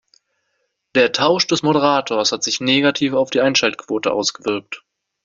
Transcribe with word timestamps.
Der 0.95 1.11
Tausch 1.11 1.45
des 1.45 1.61
Moderators 1.61 2.31
hat 2.31 2.41
sich 2.43 2.59
negativ 2.59 3.13
auf 3.13 3.29
die 3.29 3.39
Einschaltquote 3.41 4.11
ausgewirkt. 4.11 4.83